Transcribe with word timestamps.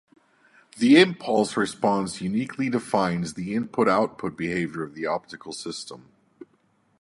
The 0.79 0.99
impulse 0.99 1.55
response 1.55 2.21
uniquely 2.21 2.71
defines 2.71 3.35
the 3.35 3.53
input-output 3.53 4.35
behavior 4.35 4.81
of 4.81 4.95
the 4.95 5.05
optical 5.05 5.51
system. 5.53 6.07